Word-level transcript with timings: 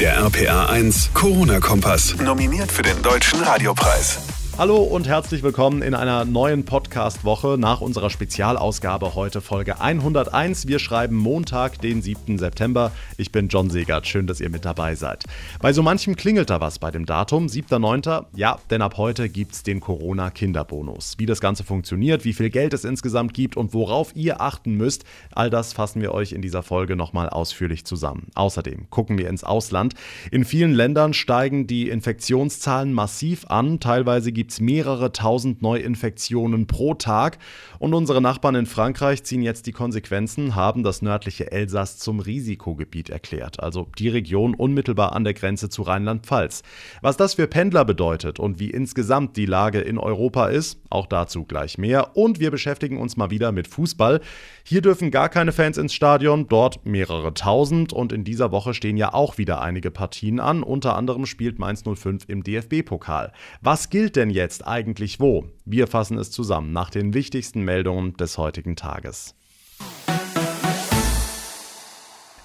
Der 0.00 0.18
RPA 0.18 0.66
1 0.66 1.10
Corona-Kompass. 1.14 2.16
Nominiert 2.16 2.72
für 2.72 2.82
den 2.82 3.00
Deutschen 3.02 3.40
Radiopreis. 3.42 4.18
Hallo 4.56 4.76
und 4.76 5.08
herzlich 5.08 5.42
willkommen 5.42 5.82
in 5.82 5.94
einer 5.94 6.24
neuen 6.24 6.64
Podcast-Woche 6.64 7.56
nach 7.58 7.80
unserer 7.80 8.08
Spezialausgabe 8.08 9.16
heute 9.16 9.40
Folge 9.40 9.80
101. 9.80 10.68
Wir 10.68 10.78
schreiben 10.78 11.16
Montag, 11.16 11.80
den 11.80 12.02
7. 12.02 12.38
September. 12.38 12.92
Ich 13.16 13.32
bin 13.32 13.48
John 13.48 13.68
Segert. 13.68 14.06
Schön, 14.06 14.28
dass 14.28 14.40
ihr 14.40 14.50
mit 14.50 14.64
dabei 14.64 14.94
seid. 14.94 15.24
Bei 15.60 15.72
so 15.72 15.82
manchem 15.82 16.14
klingelt 16.14 16.50
da 16.50 16.60
was 16.60 16.78
bei 16.78 16.92
dem 16.92 17.04
Datum, 17.04 17.46
7.9. 17.46 18.26
Ja, 18.36 18.60
denn 18.70 18.80
ab 18.80 18.96
heute 18.96 19.28
gibt's 19.28 19.64
den 19.64 19.80
Corona-Kinderbonus. 19.80 21.14
Wie 21.18 21.26
das 21.26 21.40
Ganze 21.40 21.64
funktioniert, 21.64 22.24
wie 22.24 22.32
viel 22.32 22.48
Geld 22.48 22.74
es 22.74 22.84
insgesamt 22.84 23.34
gibt 23.34 23.56
und 23.56 23.74
worauf 23.74 24.14
ihr 24.14 24.40
achten 24.40 24.76
müsst, 24.76 25.04
all 25.32 25.50
das 25.50 25.72
fassen 25.72 26.00
wir 26.00 26.14
euch 26.14 26.30
in 26.30 26.42
dieser 26.42 26.62
Folge 26.62 26.94
nochmal 26.94 27.28
ausführlich 27.28 27.84
zusammen. 27.86 28.28
Außerdem 28.36 28.88
gucken 28.88 29.18
wir 29.18 29.28
ins 29.28 29.42
Ausland. 29.42 29.94
In 30.30 30.44
vielen 30.44 30.74
Ländern 30.74 31.12
steigen 31.12 31.66
die 31.66 31.88
Infektionszahlen 31.88 32.92
massiv 32.92 33.46
an. 33.48 33.80
Teilweise 33.80 34.30
gibt 34.30 34.43
gibt 34.44 34.52
es 34.52 34.60
mehrere 34.60 35.10
tausend 35.10 35.62
Neuinfektionen 35.62 36.66
pro 36.66 36.92
Tag. 36.92 37.38
Und 37.78 37.94
unsere 37.94 38.20
Nachbarn 38.20 38.54
in 38.56 38.66
Frankreich 38.66 39.24
ziehen 39.24 39.40
jetzt 39.40 39.66
die 39.66 39.72
Konsequenzen, 39.72 40.54
haben 40.54 40.82
das 40.82 41.00
nördliche 41.00 41.50
Elsass 41.50 41.96
zum 41.96 42.20
Risikogebiet 42.20 43.08
erklärt, 43.08 43.62
also 43.62 43.88
die 43.98 44.10
Region 44.10 44.54
unmittelbar 44.54 45.14
an 45.14 45.24
der 45.24 45.32
Grenze 45.32 45.70
zu 45.70 45.80
Rheinland-Pfalz. 45.80 46.62
Was 47.00 47.16
das 47.16 47.34
für 47.34 47.46
Pendler 47.46 47.86
bedeutet 47.86 48.38
und 48.38 48.58
wie 48.58 48.68
insgesamt 48.68 49.38
die 49.38 49.46
Lage 49.46 49.80
in 49.80 49.96
Europa 49.96 50.48
ist, 50.48 50.78
auch 50.90 51.06
dazu 51.06 51.44
gleich 51.44 51.78
mehr. 51.78 52.14
Und 52.14 52.38
wir 52.38 52.50
beschäftigen 52.50 52.98
uns 52.98 53.16
mal 53.16 53.30
wieder 53.30 53.50
mit 53.50 53.66
Fußball. 53.66 54.20
Hier 54.62 54.82
dürfen 54.82 55.10
gar 55.10 55.30
keine 55.30 55.52
Fans 55.52 55.78
ins 55.78 55.94
Stadion, 55.94 56.48
dort 56.48 56.84
mehrere 56.84 57.32
tausend. 57.32 57.94
Und 57.94 58.12
in 58.12 58.24
dieser 58.24 58.52
Woche 58.52 58.74
stehen 58.74 58.96
ja 58.96 59.14
auch 59.14 59.38
wieder 59.38 59.62
einige 59.62 59.90
Partien 59.90 60.38
an. 60.38 60.62
Unter 60.62 60.96
anderem 60.96 61.24
spielt 61.24 61.58
Mainz 61.58 61.82
05 61.82 62.28
im 62.28 62.42
DFB-Pokal. 62.42 63.32
Was 63.60 63.90
gilt 63.90 64.16
denn 64.16 64.30
jetzt 64.34 64.66
eigentlich 64.66 65.20
wo? 65.20 65.46
Wir 65.64 65.86
fassen 65.86 66.18
es 66.18 66.30
zusammen 66.30 66.72
nach 66.72 66.90
den 66.90 67.14
wichtigsten 67.14 67.62
Meldungen 67.62 68.16
des 68.18 68.36
heutigen 68.36 68.76
Tages. 68.76 69.34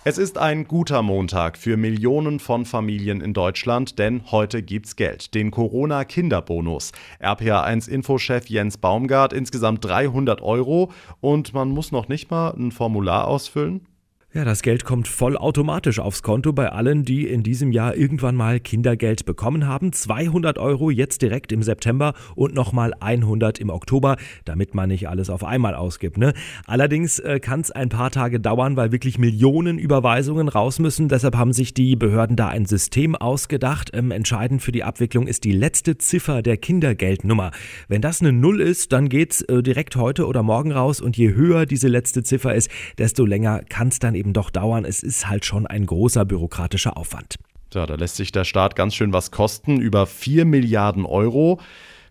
Es 0.06 0.18
ist 0.18 0.38
ein 0.38 0.66
guter 0.66 1.02
Montag 1.02 1.58
für 1.58 1.76
Millionen 1.76 2.40
von 2.40 2.66
Familien 2.66 3.20
in 3.20 3.34
Deutschland, 3.34 4.00
denn 4.00 4.32
heute 4.32 4.64
gibt's 4.64 4.96
Geld, 4.96 5.34
den 5.34 5.52
Corona-Kinderbonus. 5.52 6.94
RPA1-Infochef 7.22 8.48
Jens 8.48 8.78
Baumgart 8.78 9.34
insgesamt 9.34 9.84
300 9.84 10.42
Euro 10.42 10.94
und 11.20 11.54
man 11.54 11.70
muss 11.70 11.92
noch 11.92 12.08
nicht 12.08 12.32
mal 12.32 12.52
ein 12.52 12.72
Formular 12.72 13.28
ausfüllen. 13.28 13.89
Ja, 14.32 14.46
das 14.46 14.62
Geld 14.62 14.86
kommt 14.86 15.08
vollautomatisch 15.08 15.98
aufs 15.98 16.22
Konto 16.22 16.54
bei 16.54 16.72
allen, 16.72 17.04
die 17.04 17.28
in 17.28 17.42
diesem 17.42 17.72
Jahr 17.72 17.96
irgendwann 17.96 18.36
mal 18.36 18.60
Kindergeld 18.60 19.26
bekommen 19.26 19.66
haben. 19.66 19.92
200 19.92 20.60
Euro 20.60 20.92
jetzt 20.92 21.24
direkt 21.24 21.52
im 21.52 21.64
September 21.64 22.14
und 22.36 22.54
nochmal 22.54 22.94
100 23.00 23.58
im 23.58 23.72
Oktober, 23.72 24.18
damit 24.46 24.76
man 24.76 24.90
nicht 24.90 25.10
alles 25.10 25.32
auf 25.32 25.44
einmal 25.44 25.74
ausgibt. 25.74 26.20
Ne? 26.20 26.34
Allerdings 26.68 27.18
äh, 27.18 27.40
kann 27.40 27.62
es 27.62 27.72
ein 27.72 27.90
paar 27.90 28.12
Tage 28.12 28.40
dauern, 28.40 28.78
weil 28.78 28.92
wirklich 28.92 29.18
Millionen 29.18 29.80
Überweisungen 29.80 30.48
raus 30.48 30.78
müssen. 30.78 31.08
Deshalb 31.08 31.36
haben 31.36 31.52
sich 31.52 31.74
die 31.74 31.96
Behörden 31.96 32.36
da 32.36 32.50
ein 32.50 32.68
System 32.68 33.16
ausgedacht. 33.16 33.90
Ähm, 33.96 34.12
entscheidend 34.12 34.62
für 34.62 34.72
die 34.72 34.84
Abwicklung 34.84 35.26
ist 35.26 35.44
die 35.44 35.54
letzte 35.54 35.98
Ziffer 35.98 36.44
der 36.44 36.58
Kindergeldnummer. 36.58 37.50
Wenn 37.88 38.04
das 38.04 38.22
eine 38.22 38.32
Null 38.32 38.62
ist, 38.62 38.94
dann 38.94 39.10
geht's 39.10 39.42
äh, 39.42 39.64
direkt 39.64 39.96
heute 39.96 40.28
oder 40.28 40.44
morgen 40.44 40.72
raus 40.72 41.02
und 41.02 41.18
je 41.18 41.34
höher 41.34 41.66
diese 41.66 41.88
letzte 41.88 42.22
Ziffer 42.22 42.54
ist, 42.54 42.70
desto 43.00 43.26
länger 43.26 43.64
kann 43.68 43.88
es 43.88 43.98
dann 43.98 44.19
eben 44.20 44.34
doch 44.34 44.50
dauern. 44.52 44.86
Es 44.86 45.02
ist 45.02 45.28
halt 45.28 45.46
schon 45.46 45.66
ein 45.66 45.86
großer 45.86 46.26
bürokratischer 46.26 46.98
Aufwand. 46.98 47.38
Ja, 47.74 47.86
da 47.86 47.96
lässt 47.96 48.16
sich 48.16 48.32
der 48.32 48.46
Staat 48.46 48.76
ganz 48.76 48.96
schön 48.96 49.14
was 49.14 49.32
kosten. 49.32 49.80
Über 49.80 50.06
4 50.06 50.46
Milliarden 50.46 51.06
Euro 51.06 51.60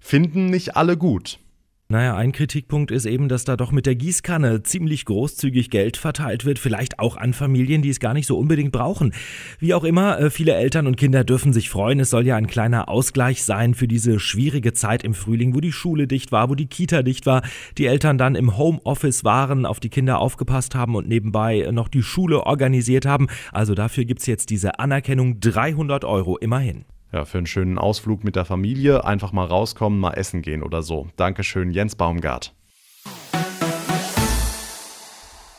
finden 0.01 0.47
nicht 0.47 0.77
alle 0.77 0.97
gut. 0.97 1.39
Naja, 1.91 2.15
ein 2.17 2.33
Kritikpunkt 2.33 2.91
ist 2.91 3.07
eben, 3.07 3.31
dass 3.31 3.47
da 3.47 3.57
doch 3.57 3.73
mit 3.73 3.87
der 3.87 3.95
Gießkanne 3.95 4.63
ziemlich 4.63 5.07
großzügig 5.07 5.71
Geld 5.71 5.97
verteilt 5.97 6.45
wird, 6.45 6.59
vielleicht 6.59 6.99
auch 6.99 7.17
an 7.17 7.33
Familien, 7.33 7.81
die 7.81 7.89
es 7.89 7.99
gar 7.99 8.13
nicht 8.13 8.27
so 8.27 8.37
unbedingt 8.37 8.73
brauchen. 8.73 9.15
Wie 9.59 9.73
auch 9.73 9.85
immer, 9.85 10.21
äh, 10.21 10.29
viele 10.29 10.53
Eltern 10.53 10.87
und 10.87 10.99
Kinder 10.99 11.25
dürfen 11.25 11.55
sich 11.55 11.71
freuen. 11.71 11.99
Es 11.99 12.11
soll 12.11 12.27
ja 12.27 12.37
ein 12.37 12.47
kleiner 12.47 12.91
Ausgleich 12.91 13.43
sein 13.43 13.73
für 13.73 13.89
diese 13.89 14.21
schwierige 14.21 14.75
Zeit 14.75 15.03
im 15.03 15.15
Frühling, 15.15 15.55
wo 15.55 15.63
die 15.63 15.73
Schule 15.73 16.07
dicht 16.07 16.31
war, 16.31 16.51
wo 16.51 16.55
die 16.55 16.67
Kita 16.67 17.03
dicht 17.03 17.25
war, 17.25 17.41
die 17.79 17.87
Eltern 17.87 18.19
dann 18.19 18.35
im 18.35 18.59
Homeoffice 18.59 19.25
waren, 19.25 19.65
auf 19.65 19.81
die 19.81 19.89
Kinder 19.89 20.19
aufgepasst 20.19 20.75
haben 20.75 20.95
und 20.95 21.09
nebenbei 21.09 21.71
noch 21.73 21.89
die 21.89 22.03
Schule 22.03 22.45
organisiert 22.45 23.07
haben. 23.07 23.29
Also 23.51 23.75
dafür 23.75 24.05
gibt's 24.05 24.27
jetzt 24.27 24.51
diese 24.51 24.79
Anerkennung 24.79 25.41
300 25.41 26.05
Euro 26.05 26.37
immerhin. 26.37 26.85
Ja, 27.13 27.25
für 27.25 27.39
einen 27.39 27.47
schönen 27.47 27.79
Ausflug 27.79 28.23
mit 28.23 28.37
der 28.37 28.45
Familie 28.45 29.05
einfach 29.05 29.33
mal 29.33 29.47
rauskommen, 29.47 29.99
mal 29.99 30.13
essen 30.13 30.43
gehen 30.43 30.63
oder 30.63 30.83
so. 30.83 31.09
Dankeschön, 31.17 31.71
Jens 31.71 31.97
Baumgart. 31.97 32.55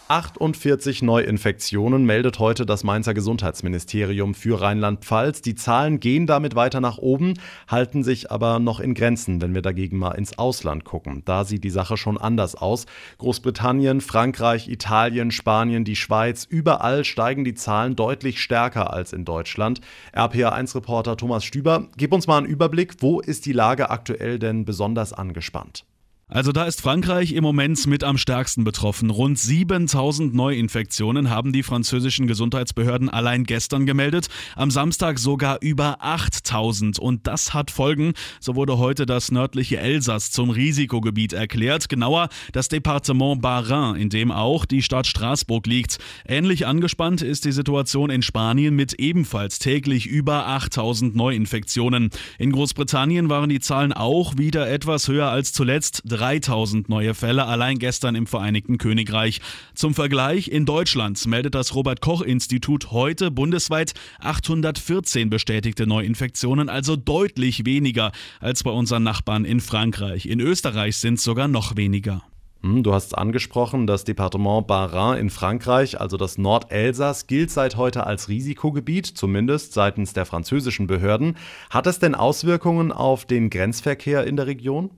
48 0.09 1.03
Neuinfektionen 1.03 2.03
meldet 2.03 2.40
heute 2.40 2.66
das 2.66 2.84
Mainzer 2.84 3.14
Gesundheitsministerium 3.14 4.34
für 4.34 4.59
Rheinland-Pfalz. 4.59 5.44
Die 5.44 5.53
Zahlen 5.53 6.00
gehen 6.00 6.25
damit 6.25 6.56
weiter 6.56 6.81
nach 6.81 6.97
oben, 6.97 7.36
halten 7.68 8.03
sich 8.03 8.31
aber 8.31 8.58
noch 8.58 8.80
in 8.80 8.96
Grenzen, 8.96 9.40
wenn 9.40 9.53
wir 9.53 9.62
dagegen 9.62 10.00
mal 10.00 10.14
ins 10.14 10.40
Ausland 10.40 10.84
gucken. 10.84 11.22
Da 11.25 11.46
sieht 11.46 11.64
die 11.64 11.70
Sache 11.70 11.96
schon 11.96 12.18
anders 12.18 12.56
aus. 12.56 12.88
Großbritannien, 13.20 14.02
Frankreich, 14.02 14.68
Italien, 14.68 15.30
Spanien, 15.30 15.84
die 15.84 15.96
Schweiz, 15.96 16.44
überall 16.44 17.06
steigen 17.06 17.44
die 17.44 17.53
Zahlen 17.53 17.96
deutlich 17.96 18.41
stärker 18.41 18.91
als 18.91 19.14
in 19.14 19.26
Deutschland. 19.26 19.80
RPA1-Reporter 20.16 21.18
Thomas 21.18 21.44
Stüber, 21.44 21.88
gib 21.97 22.14
uns 22.14 22.26
mal 22.26 22.40
einen 22.40 22.47
Überblick, 22.47 22.96
wo 22.97 23.20
ist 23.20 23.46
die 23.46 23.53
Lage 23.53 23.91
aktuell 23.91 24.40
denn 24.40 24.66
besonders 24.66 25.14
angespannt? 25.14 25.86
Also 26.31 26.51
da 26.51 26.66
ist 26.66 26.79
Frankreich 26.79 27.34
im 27.34 27.44
Moment 27.44 27.88
mit 27.88 28.03
am 28.03 28.19
stärksten 28.19 28.63
betroffen. 28.63 29.09
Rund 29.09 29.40
7000 29.40 30.31
Neuinfektionen 30.35 31.31
haben 31.31 31.51
die 31.53 31.63
französischen 31.63 32.28
Gesundheitsbehörden 32.28 33.09
allein 33.09 33.45
gestern 33.45 33.88
gemeldet. 33.88 34.28
Am 34.56 34.69
Samstag 34.69 35.17
sogar 35.17 35.57
über 35.62 35.97
8000. 36.01 37.00
Und 37.00 37.25
das 37.25 37.56
hat 37.56 37.72
Folgen. 37.72 38.13
So 38.40 38.56
wurde 38.56 38.78
heute 38.78 39.07
das 39.07 39.31
nördliche 39.31 39.79
Elsass 39.79 40.29
zum 40.29 40.51
Risikogebiet 40.51 41.34
erklärt. 41.34 41.90
Genauer 41.90 42.29
das 42.51 42.67
Departement 42.67 43.41
Bas-Rhin, 43.41 44.00
in 44.00 44.09
dem 44.11 44.31
auch 44.31 44.66
die 44.66 44.84
Stadt 44.84 45.07
Straßburg 45.07 45.66
liegt. 45.66 45.97
Ähnlich 46.28 46.67
angespannt 46.67 47.23
ist 47.23 47.46
die 47.46 47.51
Situation 47.51 48.11
in 48.11 48.22
Spanien 48.22 48.75
mit 48.75 48.94
ebenfalls 48.94 49.57
täglich 49.57 50.06
über 50.06 50.46
8000 50.46 51.16
Neuinfektionen. 51.16 52.11
In 52.38 52.51
Großbritannien 52.51 53.29
waren 53.29 53.50
die 53.50 53.59
Zahlen 53.59 53.94
auch 53.94 54.38
wieder 54.38 54.69
etwas 54.69 55.07
höher 55.07 55.29
als 55.29 55.53
zuletzt. 55.53 56.03
3000 56.19 56.90
neue 56.90 57.13
Fälle 57.13 57.46
allein 57.46 57.80
gestern 57.80 58.16
im 58.16 58.28
Vereinigten 58.28 58.78
Königreich. 58.78 59.40
Zum 59.74 59.94
Vergleich, 59.94 60.50
in 60.50 60.66
Deutschland 60.66 61.25
meldet 61.28 61.56
das 61.56 61.74
Robert 61.75 62.02
Koch 62.02 62.22
Institut 62.22 62.91
heute 62.91 63.31
bundesweit 63.31 63.94
814 64.19 65.29
bestätigte 65.29 65.88
Neuinfektionen, 65.88 66.68
also 66.68 66.97
deutlich 66.97 67.66
weniger 67.66 68.12
als 68.41 68.63
bei 68.63 68.72
unseren 68.72 69.03
Nachbarn 69.03 69.46
in 69.46 69.62
Frankreich. 69.62 70.25
In 70.25 70.41
Österreich 70.41 70.97
sind 70.97 71.16
es 71.16 71.24
sogar 71.24 71.47
noch 71.47 71.78
weniger. 71.78 72.22
Hm, 72.62 72.84
du 72.84 72.94
hast 72.94 73.08
es 73.08 73.13
angesprochen, 73.13 73.88
das 73.88 74.03
Departement 74.03 74.68
Bas-Rhin 74.68 75.18
in 75.22 75.29
Frankreich, 75.29 76.02
also 76.02 76.18
das 76.18 76.38
Nordelsass, 76.38 77.28
gilt 77.28 77.50
seit 77.52 77.78
heute 77.78 78.06
als 78.06 78.28
Risikogebiet, 78.28 79.06
zumindest 79.06 79.72
seitens 79.72 80.12
der 80.12 80.25
französischen 80.25 80.85
Behörden. 80.85 81.38
Hat 81.69 81.88
es 81.88 82.00
denn 82.00 82.13
Auswirkungen 82.13 82.91
auf 82.91 83.24
den 83.24 83.50
Grenzverkehr 83.50 84.28
in 84.28 84.35
der 84.35 84.47
Region? 84.47 84.90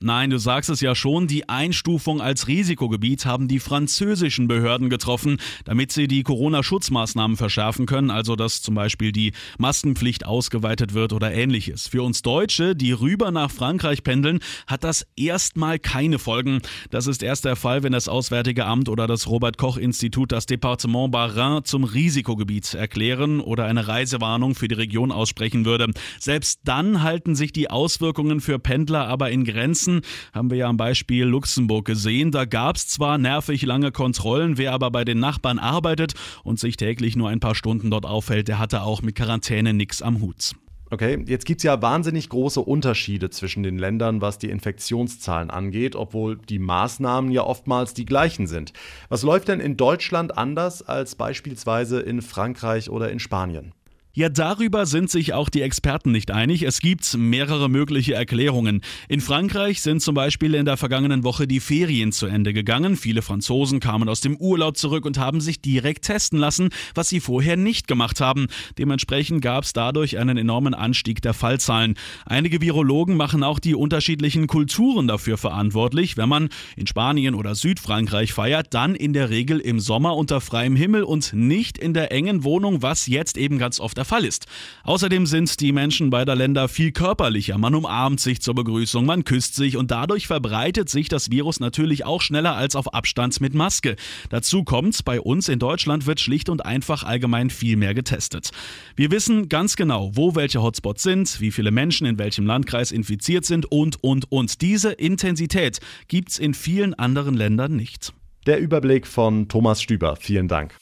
Nein, 0.00 0.30
du 0.30 0.38
sagst 0.38 0.70
es 0.70 0.80
ja 0.80 0.94
schon, 0.94 1.26
die 1.26 1.48
Einstufung 1.48 2.20
als 2.20 2.46
Risikogebiet 2.46 3.26
haben 3.26 3.48
die 3.48 3.58
französischen 3.58 4.46
Behörden 4.46 4.90
getroffen, 4.90 5.38
damit 5.64 5.90
sie 5.90 6.06
die 6.06 6.22
Corona-Schutzmaßnahmen 6.22 7.36
verschärfen 7.36 7.86
können, 7.86 8.10
also 8.10 8.36
dass 8.36 8.62
zum 8.62 8.76
Beispiel 8.76 9.10
die 9.10 9.32
Maskenpflicht 9.58 10.24
ausgeweitet 10.24 10.94
wird 10.94 11.12
oder 11.12 11.32
ähnliches. 11.32 11.88
Für 11.88 12.04
uns 12.04 12.22
Deutsche, 12.22 12.76
die 12.76 12.92
rüber 12.92 13.32
nach 13.32 13.50
Frankreich 13.50 14.04
pendeln, 14.04 14.38
hat 14.68 14.84
das 14.84 15.04
erstmal 15.16 15.80
keine 15.80 16.20
Folgen. 16.20 16.60
Das 16.90 17.08
ist 17.08 17.24
erst 17.24 17.44
der 17.44 17.56
Fall, 17.56 17.82
wenn 17.82 17.92
das 17.92 18.06
Auswärtige 18.06 18.66
Amt 18.66 18.88
oder 18.88 19.08
das 19.08 19.26
Robert-Koch-Institut 19.26 20.30
das 20.30 20.46
Departement 20.46 21.10
Bas-Rhin 21.10 21.64
zum 21.64 21.82
Risikogebiet 21.82 22.74
erklären 22.74 23.40
oder 23.40 23.64
eine 23.64 23.88
Reisewarnung 23.88 24.54
für 24.54 24.68
die 24.68 24.76
Region 24.76 25.10
aussprechen 25.10 25.64
würde. 25.64 25.90
Selbst 26.20 26.60
dann 26.64 27.02
halten 27.02 27.34
sich 27.34 27.52
die 27.52 27.68
Auswirkungen 27.68 28.40
für 28.40 28.60
Pendler 28.60 29.08
aber 29.08 29.30
in 29.30 29.44
Grenzen 29.44 29.87
Grenzen 29.88 30.02
haben 30.32 30.50
wir 30.50 30.58
ja 30.58 30.68
am 30.68 30.76
Beispiel 30.76 31.24
Luxemburg 31.24 31.86
gesehen. 31.86 32.30
Da 32.30 32.44
gab 32.44 32.76
es 32.76 32.86
zwar 32.86 33.18
nervig 33.18 33.62
lange 33.62 33.90
Kontrollen, 33.92 34.58
wer 34.58 34.72
aber 34.72 34.90
bei 34.90 35.04
den 35.04 35.18
Nachbarn 35.18 35.58
arbeitet 35.58 36.14
und 36.44 36.58
sich 36.58 36.76
täglich 36.76 37.16
nur 37.16 37.28
ein 37.28 37.40
paar 37.40 37.54
Stunden 37.54 37.90
dort 37.90 38.06
aufhält, 38.06 38.48
der 38.48 38.58
hatte 38.58 38.82
auch 38.82 39.02
mit 39.02 39.16
Quarantäne 39.16 39.72
nichts 39.72 40.02
am 40.02 40.20
Hut. 40.20 40.52
Okay, 40.90 41.22
jetzt 41.26 41.44
gibt 41.44 41.60
es 41.60 41.64
ja 41.64 41.82
wahnsinnig 41.82 42.30
große 42.30 42.60
Unterschiede 42.60 43.28
zwischen 43.28 43.62
den 43.62 43.76
Ländern, 43.76 44.22
was 44.22 44.38
die 44.38 44.48
Infektionszahlen 44.48 45.50
angeht, 45.50 45.94
obwohl 45.94 46.38
die 46.38 46.58
Maßnahmen 46.58 47.30
ja 47.30 47.42
oftmals 47.42 47.92
die 47.92 48.06
gleichen 48.06 48.46
sind. 48.46 48.72
Was 49.10 49.22
läuft 49.22 49.48
denn 49.48 49.60
in 49.60 49.76
Deutschland 49.76 50.38
anders 50.38 50.80
als 50.80 51.14
beispielsweise 51.14 52.00
in 52.00 52.22
Frankreich 52.22 52.88
oder 52.88 53.10
in 53.10 53.18
Spanien? 53.18 53.74
Ja, 54.18 54.28
darüber 54.28 54.84
sind 54.84 55.12
sich 55.12 55.32
auch 55.32 55.48
die 55.48 55.62
Experten 55.62 56.10
nicht 56.10 56.32
einig. 56.32 56.64
Es 56.64 56.80
gibt 56.80 57.16
mehrere 57.16 57.70
mögliche 57.70 58.14
Erklärungen. 58.14 58.80
In 59.08 59.20
Frankreich 59.20 59.80
sind 59.80 60.02
zum 60.02 60.16
Beispiel 60.16 60.56
in 60.56 60.64
der 60.64 60.76
vergangenen 60.76 61.22
Woche 61.22 61.46
die 61.46 61.60
Ferien 61.60 62.10
zu 62.10 62.26
Ende 62.26 62.52
gegangen. 62.52 62.96
Viele 62.96 63.22
Franzosen 63.22 63.78
kamen 63.78 64.08
aus 64.08 64.20
dem 64.20 64.36
Urlaub 64.36 64.76
zurück 64.76 65.06
und 65.06 65.18
haben 65.18 65.40
sich 65.40 65.60
direkt 65.60 66.06
testen 66.06 66.40
lassen, 66.40 66.70
was 66.96 67.08
sie 67.08 67.20
vorher 67.20 67.56
nicht 67.56 67.86
gemacht 67.86 68.20
haben. 68.20 68.48
Dementsprechend 68.76 69.40
gab 69.40 69.62
es 69.62 69.72
dadurch 69.72 70.18
einen 70.18 70.36
enormen 70.36 70.74
Anstieg 70.74 71.22
der 71.22 71.32
Fallzahlen. 71.32 71.94
Einige 72.26 72.60
Virologen 72.60 73.16
machen 73.16 73.44
auch 73.44 73.60
die 73.60 73.76
unterschiedlichen 73.76 74.48
Kulturen 74.48 75.06
dafür 75.06 75.38
verantwortlich. 75.38 76.16
Wenn 76.16 76.28
man 76.28 76.48
in 76.74 76.88
Spanien 76.88 77.36
oder 77.36 77.54
Südfrankreich 77.54 78.32
feiert, 78.32 78.74
dann 78.74 78.96
in 78.96 79.12
der 79.12 79.30
Regel 79.30 79.60
im 79.60 79.78
Sommer 79.78 80.16
unter 80.16 80.40
freiem 80.40 80.74
Himmel 80.74 81.04
und 81.04 81.34
nicht 81.34 81.78
in 81.78 81.94
der 81.94 82.10
engen 82.10 82.42
Wohnung, 82.42 82.82
was 82.82 83.06
jetzt 83.06 83.38
eben 83.38 83.58
ganz 83.58 83.78
oft 83.78 83.96
der 83.96 84.07
Fall 84.08 84.24
ist. 84.24 84.46
Außerdem 84.84 85.26
sind 85.26 85.60
die 85.60 85.72
Menschen 85.72 86.10
beider 86.10 86.34
Länder 86.34 86.68
viel 86.68 86.92
körperlicher. 86.92 87.58
Man 87.58 87.74
umarmt 87.74 88.20
sich 88.20 88.40
zur 88.40 88.54
Begrüßung, 88.54 89.06
man 89.06 89.24
küsst 89.24 89.54
sich 89.54 89.76
und 89.76 89.90
dadurch 89.90 90.26
verbreitet 90.26 90.88
sich 90.88 91.08
das 91.08 91.30
Virus 91.30 91.60
natürlich 91.60 92.04
auch 92.04 92.22
schneller 92.22 92.56
als 92.56 92.74
auf 92.74 92.94
Abstand 92.94 93.40
mit 93.40 93.54
Maske. 93.54 93.96
Dazu 94.30 94.64
kommt, 94.64 95.04
bei 95.04 95.20
uns 95.20 95.48
in 95.48 95.58
Deutschland 95.58 96.06
wird 96.06 96.20
schlicht 96.20 96.48
und 96.48 96.64
einfach 96.64 97.04
allgemein 97.04 97.50
viel 97.50 97.76
mehr 97.76 97.94
getestet. 97.94 98.50
Wir 98.96 99.10
wissen 99.10 99.48
ganz 99.48 99.76
genau, 99.76 100.10
wo 100.14 100.34
welche 100.34 100.62
Hotspots 100.62 101.02
sind, 101.02 101.40
wie 101.40 101.50
viele 101.50 101.70
Menschen 101.70 102.06
in 102.06 102.18
welchem 102.18 102.46
Landkreis 102.46 102.90
infiziert 102.90 103.44
sind 103.44 103.70
und, 103.70 104.02
und, 104.02 104.32
und. 104.32 104.62
Diese 104.62 104.92
Intensität 104.92 105.80
gibt 106.08 106.30
es 106.30 106.38
in 106.38 106.54
vielen 106.54 106.94
anderen 106.94 107.34
Ländern 107.34 107.76
nicht. 107.76 108.12
Der 108.46 108.58
Überblick 108.60 109.06
von 109.06 109.48
Thomas 109.48 109.82
Stüber. 109.82 110.16
Vielen 110.16 110.48
Dank. 110.48 110.74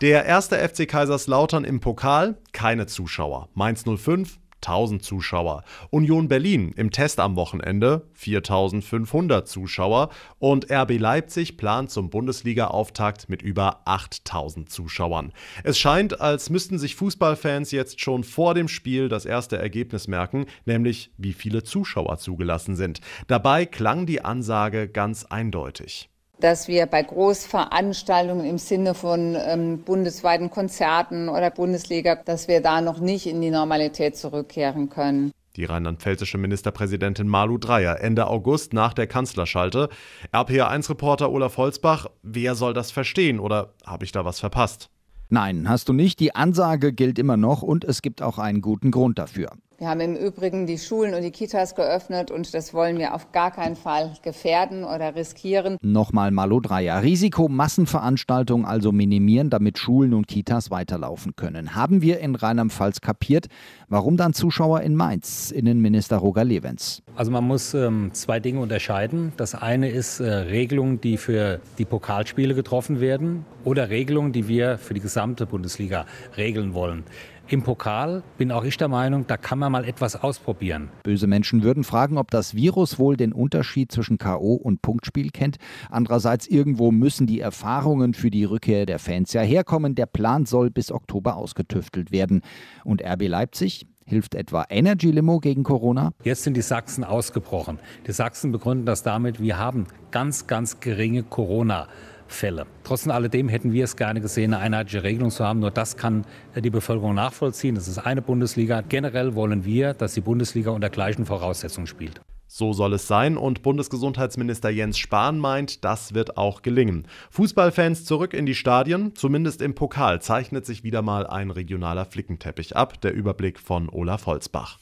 Der 0.00 0.24
erste 0.24 0.56
FC 0.56 0.88
Kaiserslautern 0.88 1.62
im 1.64 1.80
Pokal, 1.80 2.38
keine 2.52 2.86
Zuschauer. 2.86 3.50
Mainz 3.52 3.84
05, 3.84 4.38
1000 4.62 5.02
Zuschauer. 5.02 5.62
Union 5.90 6.26
Berlin 6.26 6.72
im 6.74 6.90
Test 6.90 7.20
am 7.20 7.36
Wochenende 7.36 8.08
4500 8.14 9.46
Zuschauer 9.46 10.08
und 10.38 10.70
RB 10.70 10.98
Leipzig 10.98 11.58
plant 11.58 11.90
zum 11.90 12.08
Bundesliga-Auftakt 12.08 13.28
mit 13.28 13.42
über 13.42 13.82
8000 13.84 14.70
Zuschauern. 14.70 15.34
Es 15.64 15.78
scheint, 15.78 16.18
als 16.18 16.48
müssten 16.48 16.78
sich 16.78 16.96
Fußballfans 16.96 17.70
jetzt 17.70 18.00
schon 18.00 18.24
vor 18.24 18.54
dem 18.54 18.68
Spiel 18.68 19.10
das 19.10 19.26
erste 19.26 19.58
Ergebnis 19.58 20.08
merken, 20.08 20.46
nämlich 20.64 21.12
wie 21.18 21.34
viele 21.34 21.62
Zuschauer 21.62 22.16
zugelassen 22.16 22.74
sind. 22.74 23.02
Dabei 23.26 23.66
klang 23.66 24.06
die 24.06 24.24
Ansage 24.24 24.88
ganz 24.88 25.26
eindeutig 25.26 26.10
dass 26.40 26.68
wir 26.68 26.86
bei 26.86 27.02
Großveranstaltungen 27.02 28.44
im 28.44 28.58
Sinne 28.58 28.94
von 28.94 29.36
ähm, 29.38 29.82
bundesweiten 29.82 30.50
Konzerten 30.50 31.28
oder 31.28 31.50
Bundesliga, 31.50 32.16
dass 32.16 32.48
wir 32.48 32.60
da 32.60 32.80
noch 32.80 33.00
nicht 33.00 33.26
in 33.26 33.40
die 33.40 33.50
Normalität 33.50 34.16
zurückkehren 34.16 34.88
können. 34.88 35.30
Die 35.56 35.64
rheinland-pfälzische 35.64 36.38
Ministerpräsidentin 36.38 37.28
Malu 37.28 37.58
Dreyer 37.58 38.00
Ende 38.00 38.28
August 38.28 38.72
nach 38.72 38.94
der 38.94 39.06
Kanzlerschalte. 39.06 39.88
RPA1-Reporter 40.32 41.30
Olaf 41.30 41.56
Holzbach, 41.56 42.06
wer 42.22 42.54
soll 42.54 42.72
das 42.72 42.90
verstehen 42.90 43.40
oder 43.40 43.74
habe 43.84 44.04
ich 44.04 44.12
da 44.12 44.24
was 44.24 44.40
verpasst? 44.40 44.90
Nein, 45.28 45.68
hast 45.68 45.88
du 45.88 45.92
nicht. 45.92 46.18
Die 46.20 46.34
Ansage 46.34 46.92
gilt 46.92 47.18
immer 47.18 47.36
noch 47.36 47.62
und 47.62 47.84
es 47.84 48.02
gibt 48.02 48.22
auch 48.22 48.38
einen 48.38 48.60
guten 48.60 48.90
Grund 48.90 49.18
dafür. 49.18 49.50
Wir 49.80 49.88
haben 49.88 50.00
im 50.00 50.14
Übrigen 50.14 50.66
die 50.66 50.76
Schulen 50.76 51.14
und 51.14 51.22
die 51.22 51.30
Kitas 51.30 51.74
geöffnet 51.74 52.30
und 52.30 52.52
das 52.52 52.74
wollen 52.74 52.98
wir 52.98 53.14
auf 53.14 53.32
gar 53.32 53.50
keinen 53.50 53.76
Fall 53.76 54.12
gefährden 54.20 54.84
oder 54.84 55.16
riskieren. 55.16 55.78
Nochmal 55.80 56.32
Malo 56.32 56.60
Dreier. 56.60 57.02
Risiko 57.02 57.48
Massenveranstaltungen 57.48 58.66
also 58.66 58.92
minimieren, 58.92 59.48
damit 59.48 59.78
Schulen 59.78 60.12
und 60.12 60.28
Kitas 60.28 60.70
weiterlaufen 60.70 61.34
können. 61.34 61.74
Haben 61.74 62.02
wir 62.02 62.20
in 62.20 62.34
Rheinland-Pfalz 62.34 63.00
kapiert, 63.00 63.46
warum 63.88 64.18
dann 64.18 64.34
Zuschauer 64.34 64.82
in 64.82 64.96
Mainz? 64.96 65.50
Innenminister 65.50 66.18
Roger 66.18 66.44
Levens. 66.44 67.02
Also 67.16 67.30
man 67.30 67.44
muss 67.44 67.72
ähm, 67.72 68.10
zwei 68.12 68.38
Dinge 68.38 68.60
unterscheiden. 68.60 69.32
Das 69.38 69.54
eine 69.54 69.88
ist 69.88 70.20
äh, 70.20 70.30
Regelungen, 70.30 71.00
die 71.00 71.16
für 71.16 71.58
die 71.78 71.86
Pokalspiele 71.86 72.54
getroffen 72.54 73.00
werden 73.00 73.46
oder 73.64 73.88
Regelungen, 73.88 74.32
die 74.32 74.46
wir 74.46 74.76
für 74.76 74.92
die 74.92 75.00
gesamte 75.00 75.46
Bundesliga 75.46 76.04
regeln 76.36 76.74
wollen. 76.74 77.04
Im 77.50 77.64
Pokal 77.64 78.22
bin 78.38 78.52
auch 78.52 78.62
ich 78.62 78.76
der 78.76 78.86
Meinung, 78.86 79.26
da 79.26 79.36
kann 79.36 79.58
man 79.58 79.72
mal 79.72 79.84
etwas 79.84 80.14
ausprobieren. 80.14 80.88
Böse 81.02 81.26
Menschen 81.26 81.64
würden 81.64 81.82
fragen, 81.82 82.16
ob 82.16 82.30
das 82.30 82.54
Virus 82.54 83.00
wohl 83.00 83.16
den 83.16 83.32
Unterschied 83.32 83.90
zwischen 83.90 84.18
KO 84.18 84.54
und 84.54 84.82
Punktspiel 84.82 85.30
kennt. 85.30 85.56
Andererseits 85.90 86.46
irgendwo 86.46 86.92
müssen 86.92 87.26
die 87.26 87.40
Erfahrungen 87.40 88.14
für 88.14 88.30
die 88.30 88.44
Rückkehr 88.44 88.86
der 88.86 89.00
Fans 89.00 89.32
ja 89.32 89.40
herkommen. 89.40 89.96
Der 89.96 90.06
Plan 90.06 90.46
soll 90.46 90.70
bis 90.70 90.92
Oktober 90.92 91.34
ausgetüftelt 91.34 92.12
werden. 92.12 92.42
Und 92.84 93.02
RB 93.02 93.26
Leipzig, 93.26 93.88
Hilft 94.06 94.34
etwa 94.34 94.64
Energy 94.68 95.12
Limo 95.12 95.38
gegen 95.38 95.62
Corona? 95.62 96.10
Jetzt 96.24 96.42
sind 96.42 96.56
die 96.56 96.62
Sachsen 96.62 97.04
ausgebrochen. 97.04 97.78
Die 98.08 98.12
Sachsen 98.12 98.50
begründen 98.50 98.84
das 98.84 99.04
damit, 99.04 99.40
wir 99.40 99.56
haben 99.56 99.86
ganz, 100.10 100.48
ganz 100.48 100.80
geringe 100.80 101.22
Corona. 101.22 101.86
Fälle. 102.32 102.66
Trotz 102.84 103.06
alledem 103.06 103.48
hätten 103.48 103.72
wir 103.72 103.84
es 103.84 103.96
gerne 103.96 104.20
gesehen, 104.20 104.54
eine 104.54 104.62
einheitliche 104.62 105.02
Regelung 105.02 105.30
zu 105.30 105.44
haben. 105.44 105.60
Nur 105.60 105.70
das 105.70 105.96
kann 105.96 106.24
die 106.56 106.70
Bevölkerung 106.70 107.14
nachvollziehen. 107.14 107.74
Das 107.74 107.88
ist 107.88 107.98
eine 107.98 108.22
Bundesliga. 108.22 108.82
Generell 108.82 109.34
wollen 109.34 109.64
wir, 109.64 109.94
dass 109.94 110.14
die 110.14 110.20
Bundesliga 110.20 110.70
unter 110.70 110.90
gleichen 110.90 111.26
Voraussetzungen 111.26 111.86
spielt. 111.86 112.20
So 112.52 112.72
soll 112.72 112.94
es 112.94 113.06
sein 113.06 113.36
und 113.36 113.62
Bundesgesundheitsminister 113.62 114.70
Jens 114.70 114.98
Spahn 114.98 115.38
meint, 115.38 115.84
das 115.84 116.14
wird 116.14 116.36
auch 116.36 116.62
gelingen. 116.62 117.06
Fußballfans 117.30 118.04
zurück 118.04 118.34
in 118.34 118.44
die 118.44 118.56
Stadien, 118.56 119.14
zumindest 119.14 119.62
im 119.62 119.76
Pokal 119.76 120.20
zeichnet 120.20 120.66
sich 120.66 120.82
wieder 120.82 121.00
mal 121.00 121.28
ein 121.28 121.52
regionaler 121.52 122.06
Flickenteppich 122.06 122.74
ab. 122.74 123.00
Der 123.02 123.14
Überblick 123.14 123.60
von 123.60 123.88
Olaf 123.88 124.26
Holzbach. 124.26 124.78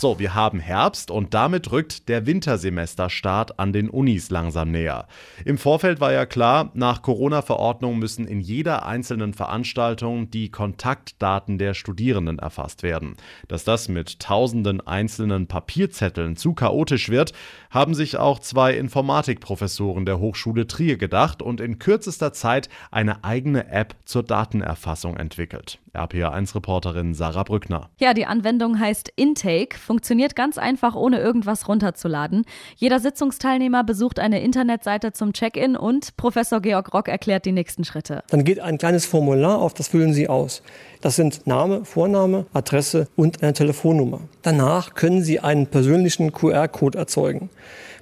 So, 0.00 0.20
wir 0.20 0.32
haben 0.36 0.60
Herbst 0.60 1.10
und 1.10 1.34
damit 1.34 1.72
rückt 1.72 2.08
der 2.08 2.24
Wintersemesterstart 2.24 3.58
an 3.58 3.72
den 3.72 3.90
Unis 3.90 4.30
langsam 4.30 4.70
näher. 4.70 5.08
Im 5.44 5.58
Vorfeld 5.58 5.98
war 5.98 6.12
ja 6.12 6.24
klar, 6.24 6.70
nach 6.74 7.02
Corona-Verordnung 7.02 7.98
müssen 7.98 8.28
in 8.28 8.38
jeder 8.38 8.86
einzelnen 8.86 9.34
Veranstaltung 9.34 10.30
die 10.30 10.52
Kontaktdaten 10.52 11.58
der 11.58 11.74
Studierenden 11.74 12.38
erfasst 12.38 12.84
werden. 12.84 13.16
Dass 13.48 13.64
das 13.64 13.88
mit 13.88 14.20
tausenden 14.20 14.80
einzelnen 14.86 15.48
Papierzetteln 15.48 16.36
zu 16.36 16.54
chaotisch 16.54 17.08
wird, 17.08 17.32
haben 17.70 17.94
sich 17.96 18.18
auch 18.18 18.38
zwei 18.38 18.74
Informatikprofessoren 18.74 20.06
der 20.06 20.20
Hochschule 20.20 20.68
Trier 20.68 20.96
gedacht 20.96 21.42
und 21.42 21.60
in 21.60 21.80
kürzester 21.80 22.32
Zeit 22.32 22.68
eine 22.92 23.24
eigene 23.24 23.68
App 23.68 23.96
zur 24.04 24.22
Datenerfassung 24.22 25.16
entwickelt. 25.16 25.80
RPA1-Reporterin 26.00 27.14
Sarah 27.14 27.42
Brückner. 27.42 27.90
Ja, 27.98 28.14
die 28.14 28.26
Anwendung 28.26 28.78
heißt 28.78 29.12
Intake 29.16 29.78
Funktioniert 29.78 30.36
ganz 30.36 30.58
einfach, 30.58 30.94
ohne 30.94 31.18
irgendwas 31.18 31.68
runterzuladen. 31.68 32.44
Jeder 32.76 33.00
Sitzungsteilnehmer 33.00 33.84
besucht 33.84 34.18
eine 34.18 34.42
Internetseite 34.42 35.12
zum 35.12 35.32
Check-in 35.32 35.76
und 35.76 36.16
Professor 36.16 36.60
Georg 36.60 36.92
Rock 36.94 37.08
erklärt 37.08 37.44
die 37.46 37.52
nächsten 37.52 37.84
Schritte. 37.84 38.22
Dann 38.30 38.44
geht 38.44 38.60
ein 38.60 38.78
kleines 38.78 39.06
Formular 39.06 39.58
auf, 39.58 39.74
das 39.74 39.88
füllen 39.88 40.12
Sie 40.12 40.28
aus. 40.28 40.62
Das 41.00 41.14
sind 41.14 41.46
Name, 41.46 41.84
Vorname, 41.84 42.46
Adresse 42.52 43.06
und 43.14 43.42
eine 43.42 43.52
Telefonnummer. 43.52 44.20
Danach 44.42 44.94
können 44.94 45.22
Sie 45.22 45.38
einen 45.38 45.68
persönlichen 45.68 46.32
QR-Code 46.32 46.98
erzeugen. 46.98 47.50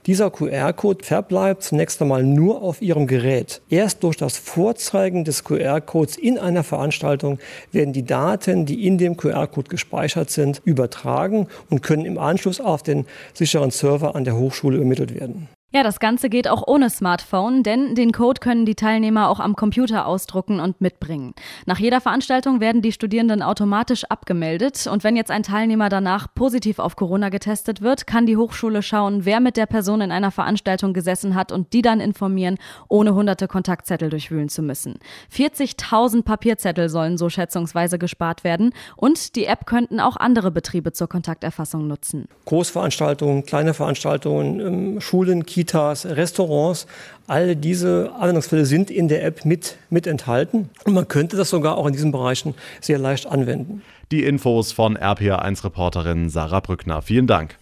Dieser 0.06 0.30
QR-Code 0.30 1.04
verbleibt 1.04 1.64
zunächst 1.64 2.00
einmal 2.00 2.22
nur 2.22 2.62
auf 2.62 2.80
Ihrem 2.80 3.06
Gerät. 3.06 3.60
Erst 3.68 4.04
durch 4.04 4.16
das 4.16 4.38
Vorzeigen 4.38 5.24
des 5.24 5.42
QR-Codes 5.42 6.16
in 6.16 6.38
einer 6.38 6.62
Veranstaltung 6.62 7.38
werden 7.72 7.92
die 7.92 8.04
Daten, 8.04 8.66
die 8.66 8.86
in 8.86 8.98
dem 8.98 9.16
QR-Code 9.16 9.68
gespeichert 9.68 10.30
sind, 10.30 10.62
übertragen 10.64 11.48
und 11.70 11.82
können 11.82 12.06
im 12.06 12.18
Anschluss 12.18 12.60
auf 12.60 12.82
den 12.82 13.04
sicheren 13.34 13.72
Server 13.72 14.14
an 14.14 14.24
der 14.24 14.36
Hochschule 14.36 14.76
übermittelt 14.76 15.12
werden. 15.18 15.48
Ja, 15.72 15.82
das 15.82 15.98
Ganze 15.98 16.30
geht 16.30 16.46
auch 16.46 16.62
ohne 16.66 16.88
Smartphone, 16.90 17.64
denn 17.64 17.96
den 17.96 18.12
Code 18.12 18.40
können 18.40 18.66
die 18.66 18.76
Teilnehmer 18.76 19.28
auch 19.28 19.40
am 19.40 19.56
Computer 19.56 20.06
ausdrucken 20.06 20.60
und 20.60 20.80
mitbringen. 20.80 21.34
Nach 21.66 21.80
jeder 21.80 22.00
Veranstaltung 22.00 22.60
werden 22.60 22.82
die 22.82 22.92
Studierenden 22.92 23.42
automatisch 23.42 24.04
abgemeldet 24.04 24.86
und 24.86 25.02
wenn 25.02 25.16
jetzt 25.16 25.32
ein 25.32 25.42
Teilnehmer 25.42 25.88
danach 25.88 26.28
positiv 26.32 26.78
auf 26.78 26.94
Corona 26.94 27.30
getestet 27.30 27.82
wird, 27.82 28.06
kann 28.06 28.26
die 28.26 28.36
Hochschule 28.36 28.80
schauen, 28.80 29.24
wer 29.24 29.40
mit 29.40 29.56
der 29.56 29.66
Person 29.66 30.00
in 30.00 30.12
einer 30.12 30.30
Veranstaltung 30.30 30.94
gesessen 30.94 31.34
hat 31.34 31.50
und 31.50 31.72
die 31.72 31.82
dann 31.82 31.98
informieren, 31.98 32.58
ohne 32.88 33.14
hunderte 33.14 33.48
Kontaktzettel 33.48 34.08
durchwühlen 34.08 34.48
zu 34.48 34.62
müssen. 34.62 35.00
40.000 35.34 36.22
Papierzettel 36.22 36.88
sollen 36.88 37.18
so 37.18 37.28
schätzungsweise 37.28 37.98
gespart 37.98 38.44
werden 38.44 38.72
und 38.96 39.34
die 39.34 39.46
App 39.46 39.66
könnten 39.66 39.98
auch 39.98 40.16
andere 40.16 40.52
Betriebe 40.52 40.92
zur 40.92 41.08
Kontakterfassung 41.08 41.88
nutzen. 41.88 42.28
Großveranstaltungen, 42.44 43.44
kleine 43.44 43.74
Veranstaltungen, 43.74 44.60
ähm, 44.60 45.00
Schulen, 45.00 45.44
Kitas, 45.44 45.65
Kitas, 45.66 46.06
Restaurants. 46.06 46.86
All 47.26 47.56
diese 47.56 48.12
Anwendungsfälle 48.14 48.64
sind 48.66 48.88
in 48.88 49.08
der 49.08 49.24
App 49.24 49.44
mit, 49.44 49.76
mit 49.90 50.06
enthalten. 50.06 50.70
Und 50.84 50.94
man 50.94 51.08
könnte 51.08 51.36
das 51.36 51.50
sogar 51.50 51.76
auch 51.76 51.86
in 51.86 51.92
diesen 51.92 52.12
Bereichen 52.12 52.54
sehr 52.80 52.98
leicht 52.98 53.26
anwenden. 53.26 53.82
Die 54.12 54.22
Infos 54.22 54.70
von 54.70 54.96
RPA1-Reporterin 54.96 56.30
Sarah 56.30 56.60
Brückner. 56.60 57.02
Vielen 57.02 57.26
Dank. 57.26 57.58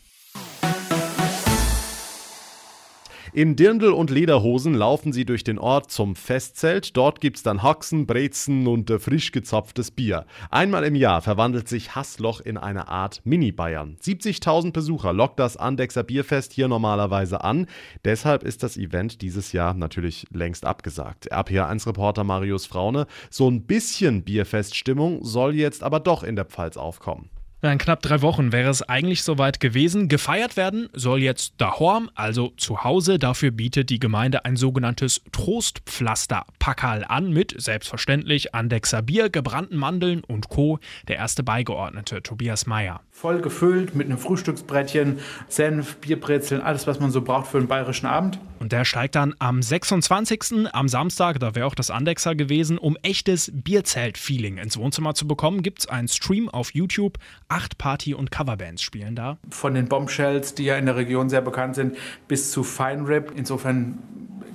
In 3.37 3.57
Dirndl 3.57 3.91
und 3.91 4.11
Lederhosen 4.11 4.75
laufen 4.75 5.13
sie 5.13 5.25
durch 5.25 5.43
den 5.43 5.59
Ort 5.59 5.91
zum 5.91 6.15
Festzelt. 6.15 6.97
Dort 6.97 7.21
gibt's 7.21 7.43
dann 7.43 7.65
Haxen, 7.65 8.07
Brezen 8.07 8.69
und 8.69 8.89
äh, 8.91 9.01
frisch 9.01 9.33
gezapftes 9.33 9.91
Bier. 9.91 10.25
Einmal 10.53 10.85
im 10.85 10.95
Jahr 10.95 11.21
verwandelt 11.21 11.69
sich 11.69 11.97
Hassloch 11.97 12.41
in 12.41 12.57
eine 12.57 12.87
Art 12.87 13.23
Mini-Bayern. 13.25 13.97
70.000 14.01 14.71
Besucher 14.71 15.13
lockt 15.13 15.41
das 15.41 15.57
Andexer 15.57 16.05
Bierfest 16.05 16.53
hier 16.53 16.69
normalerweise 16.69 17.43
an. 17.43 17.67
Deshalb 18.05 18.45
ist 18.45 18.63
das 18.63 18.77
Event 18.77 19.21
dieses 19.21 19.51
Jahr 19.51 19.75
natürlich 19.75 20.27
längst 20.33 20.65
abgesagt. 20.65 21.33
RPA1-Reporter 21.33 22.23
Marius 22.23 22.67
Fraune, 22.67 23.09
so 23.31 23.51
ein 23.51 23.63
bisschen 23.63 24.23
Bierfeststimmung 24.23 25.25
soll 25.25 25.57
jetzt 25.57 25.83
aber 25.83 25.99
doch 25.99 26.23
in 26.23 26.37
der 26.37 26.45
Pfalz 26.45 26.77
aufkommen. 26.77 27.31
In 27.73 27.79
knapp 27.79 28.03
drei 28.03 28.21
Wochen 28.21 28.53
wäre 28.53 28.69
es 28.69 28.83
eigentlich 28.83 29.23
soweit 29.23 29.59
gewesen. 29.59 30.09
Gefeiert 30.09 30.59
werden 30.59 30.91
soll 30.93 31.23
jetzt 31.23 31.55
daheim, 31.57 32.11
also 32.15 32.53
zu 32.59 32.85
Hause. 32.85 33.19
Dafür 33.19 33.53
bietet 33.53 33.89
die 33.89 33.99
Gemeinde 33.99 34.45
ein 34.45 34.57
sogenanntes 34.57 35.23
Trostpflaster-Packerl 35.33 37.07
an 37.09 37.33
mit 37.33 37.55
selbstverständlich 37.57 38.55
Andexer 38.55 39.01
Bier, 39.01 39.31
gebrannten 39.31 39.79
Mandeln 39.79 40.23
und 40.25 40.51
Co. 40.51 40.79
Der 41.09 41.17
erste 41.17 41.43
Beigeordnete, 41.43 42.23
Tobias 42.23 42.67
Meyer. 42.67 43.01
Voll 43.11 43.41
gefüllt 43.41 43.95
mit 43.95 44.09
einem 44.09 44.19
Frühstücksbrettchen, 44.19 45.21
Senf, 45.49 45.97
Bierbrezeln, 45.97 46.61
alles, 46.61 46.87
was 46.87 47.01
man 47.01 47.13
so 47.13 47.23
braucht 47.23 47.47
für 47.47 47.59
einen 47.59 47.69
bayerischen 47.69 48.07
Abend. 48.07 48.39
Und 48.59 48.73
der 48.73 48.85
steigt 48.85 49.15
dann 49.15 49.35
am 49.39 49.63
26. 49.63 50.69
am 50.73 50.89
Samstag, 50.89 51.39
da 51.39 51.55
wäre 51.55 51.67
auch 51.67 51.75
das 51.75 51.91
Andexer 51.91 52.35
gewesen, 52.35 52.79
um 52.79 52.97
echtes 53.03 53.53
Bierzelt-Feeling 53.55 54.59
ins 54.59 54.77
Wohnzimmer 54.77 55.15
zu 55.15 55.29
bekommen, 55.29 55.63
gibt 55.63 55.81
es 55.81 55.87
einen 55.87 56.09
Stream 56.09 56.49
auf 56.49 56.75
YouTube. 56.75 57.19
Acht 57.55 57.79
Party- 57.79 58.15
und 58.15 58.33
Coverbands 58.33 58.83
spielen 58.83 59.15
da. 59.15 59.39
Von 59.49 59.75
den 59.75 59.87
Bombshells, 59.87 60.57
die 60.57 60.65
ja 60.65 60.77
in 60.77 60.87
der 60.87 60.97
Region 60.97 61.29
sehr 61.29 61.41
bekannt 61.41 61.77
sind, 61.77 61.97
bis 62.27 62.51
zu 62.51 62.65
Fine 62.65 63.07
Rip. 63.07 63.33
Insofern 63.37 63.97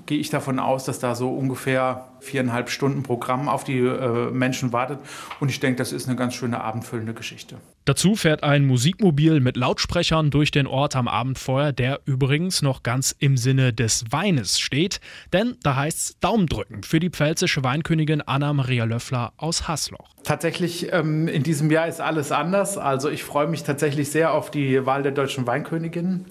gehe 0.05 0.19
ich 0.19 0.29
davon 0.29 0.59
aus, 0.59 0.83
dass 0.83 0.99
da 0.99 1.15
so 1.15 1.29
ungefähr 1.29 2.09
viereinhalb 2.21 2.69
Stunden 2.69 3.03
Programm 3.03 3.47
auf 3.47 3.63
die 3.63 3.79
äh, 3.79 4.31
Menschen 4.31 4.73
wartet. 4.73 4.99
Und 5.39 5.49
ich 5.49 5.59
denke, 5.59 5.77
das 5.77 5.91
ist 5.91 6.07
eine 6.07 6.15
ganz 6.15 6.33
schöne 6.33 6.61
abendfüllende 6.61 7.13
Geschichte. 7.13 7.57
Dazu 7.85 8.15
fährt 8.15 8.43
ein 8.43 8.67
Musikmobil 8.67 9.39
mit 9.39 9.57
Lautsprechern 9.57 10.29
durch 10.29 10.51
den 10.51 10.67
Ort 10.67 10.95
am 10.95 11.07
Abend 11.07 11.39
vorher, 11.39 11.73
der 11.73 12.01
übrigens 12.05 12.61
noch 12.61 12.83
ganz 12.83 13.15
im 13.17 13.35
Sinne 13.35 13.73
des 13.73 14.05
Weines 14.11 14.59
steht. 14.59 14.99
Denn 15.33 15.57
da 15.63 15.75
heißt 15.75 15.97
es 15.97 16.19
Daumen 16.19 16.45
drücken 16.45 16.83
für 16.83 16.99
die 16.99 17.09
pfälzische 17.09 17.63
Weinkönigin 17.63 18.21
Anna-Maria 18.21 18.83
Löffler 18.83 19.33
aus 19.37 19.67
Hasloch. 19.67 20.09
Tatsächlich, 20.23 20.91
ähm, 20.91 21.27
in 21.27 21.41
diesem 21.43 21.71
Jahr 21.71 21.87
ist 21.87 22.01
alles 22.01 22.31
anders. 22.31 22.77
Also 22.77 23.09
ich 23.09 23.23
freue 23.23 23.47
mich 23.47 23.63
tatsächlich 23.63 24.11
sehr 24.11 24.33
auf 24.33 24.51
die 24.51 24.85
Wahl 24.85 25.01
der 25.01 25.11
deutschen 25.11 25.47
Weinkönigin 25.47 26.25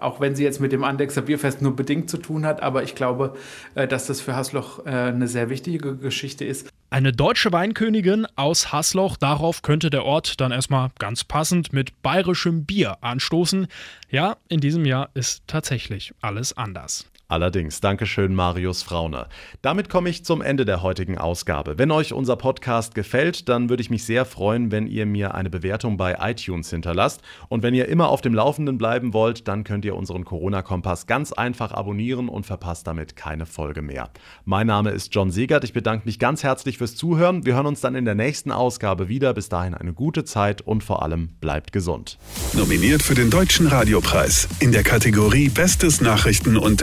auch 0.00 0.20
wenn 0.20 0.34
sie 0.34 0.44
jetzt 0.44 0.60
mit 0.60 0.72
dem 0.72 0.84
Andexer 0.84 1.22
Bierfest 1.22 1.62
nur 1.62 1.76
bedingt 1.76 2.10
zu 2.10 2.18
tun 2.18 2.46
hat, 2.46 2.62
aber 2.62 2.82
ich 2.82 2.94
glaube, 2.94 3.36
äh, 3.74 3.88
dass 3.88 4.06
das 4.06 4.20
für 4.20 4.36
Hasloch 4.36 4.84
äh, 4.86 4.90
eine 4.90 5.28
sehr 5.28 5.50
wichtige 5.50 5.96
Geschichte 5.96 6.44
ist. 6.44 6.68
Eine 6.88 7.12
deutsche 7.12 7.52
Weinkönigin 7.52 8.26
aus 8.36 8.72
Hasloch, 8.72 9.16
darauf 9.16 9.62
könnte 9.62 9.90
der 9.90 10.04
Ort 10.04 10.40
dann 10.40 10.52
erstmal 10.52 10.90
ganz 10.98 11.24
passend 11.24 11.72
mit 11.72 12.00
bayerischem 12.02 12.64
Bier 12.64 12.98
anstoßen. 13.00 13.66
Ja, 14.08 14.36
in 14.48 14.60
diesem 14.60 14.84
Jahr 14.84 15.10
ist 15.14 15.42
tatsächlich 15.46 16.14
alles 16.20 16.56
anders. 16.56 17.06
Allerdings, 17.28 17.80
Dankeschön, 17.80 18.36
Marius 18.36 18.84
Fraune. 18.84 19.26
Damit 19.60 19.88
komme 19.88 20.08
ich 20.08 20.24
zum 20.24 20.42
Ende 20.42 20.64
der 20.64 20.82
heutigen 20.82 21.18
Ausgabe. 21.18 21.76
Wenn 21.76 21.90
euch 21.90 22.12
unser 22.12 22.36
Podcast 22.36 22.94
gefällt, 22.94 23.48
dann 23.48 23.68
würde 23.68 23.80
ich 23.80 23.90
mich 23.90 24.04
sehr 24.04 24.24
freuen, 24.24 24.70
wenn 24.70 24.86
ihr 24.86 25.06
mir 25.06 25.34
eine 25.34 25.50
Bewertung 25.50 25.96
bei 25.96 26.18
iTunes 26.20 26.70
hinterlasst. 26.70 27.22
Und 27.48 27.64
wenn 27.64 27.74
ihr 27.74 27.88
immer 27.88 28.10
auf 28.10 28.20
dem 28.20 28.32
Laufenden 28.32 28.78
bleiben 28.78 29.12
wollt, 29.12 29.48
dann 29.48 29.64
könnt 29.64 29.84
ihr 29.84 29.96
unseren 29.96 30.24
Corona-Kompass 30.24 31.08
ganz 31.08 31.32
einfach 31.32 31.72
abonnieren 31.72 32.28
und 32.28 32.46
verpasst 32.46 32.86
damit 32.86 33.16
keine 33.16 33.44
Folge 33.44 33.82
mehr. 33.82 34.10
Mein 34.44 34.68
Name 34.68 34.90
ist 34.90 35.12
John 35.12 35.32
Segert. 35.32 35.64
Ich 35.64 35.72
bedanke 35.72 36.06
mich 36.06 36.20
ganz 36.20 36.44
herzlich 36.44 36.78
fürs 36.78 36.94
Zuhören. 36.94 37.44
Wir 37.44 37.56
hören 37.56 37.66
uns 37.66 37.80
dann 37.80 37.96
in 37.96 38.04
der 38.04 38.14
nächsten 38.14 38.52
Ausgabe 38.52 39.08
wieder. 39.08 39.34
Bis 39.34 39.48
dahin 39.48 39.74
eine 39.74 39.94
gute 39.94 40.24
Zeit 40.24 40.62
und 40.62 40.84
vor 40.84 41.02
allem 41.02 41.30
bleibt 41.40 41.72
gesund. 41.72 42.18
Nominiert 42.52 43.02
für 43.02 43.16
den 43.16 43.30
Deutschen 43.30 43.66
Radiopreis 43.66 44.48
in 44.60 44.70
der 44.70 44.84
Kategorie 44.84 45.48
Bestes 45.48 46.00
Nachrichten 46.00 46.56
und 46.56 46.82